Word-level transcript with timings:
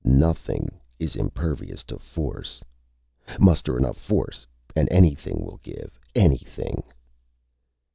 "Nothing 0.03 0.71
is 0.97 1.15
impervious 1.15 1.83
to 1.83 1.99
force. 1.99 2.63
Muster 3.39 3.77
enough 3.77 3.97
force 3.97 4.47
and 4.75 4.87
anything 4.91 5.45
will 5.45 5.59
give. 5.61 5.99
_Anything. 6.15 6.81